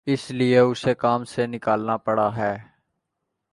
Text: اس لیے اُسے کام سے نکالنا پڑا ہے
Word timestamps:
اس 0.07 0.23
لیے 0.31 0.59
اُسے 0.59 0.93
کام 0.95 1.23
سے 1.23 1.47
نکالنا 1.47 1.95
پڑا 2.05 2.29
ہے 2.37 2.53